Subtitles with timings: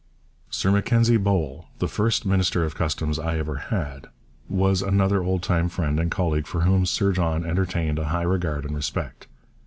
[0.49, 4.07] Sir Mackenzie Bowell, 'the best Minister of Customs I ever had,'
[4.49, 8.65] was another old time friend and colleague for whom Sir John entertained a high regard
[8.65, 9.27] and respect.